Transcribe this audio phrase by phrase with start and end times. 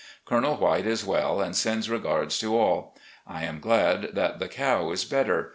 [0.25, 2.95] Colonel White is well and sends regards to all.
[3.27, 5.49] I am glad that the cow is better.